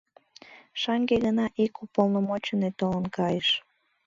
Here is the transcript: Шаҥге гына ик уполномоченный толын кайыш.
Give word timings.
Шаҥге 0.81 1.15
гына 1.25 1.45
ик 1.63 1.73
уполномоченный 1.83 2.73
толын 2.79 3.05
кайыш. 3.17 3.49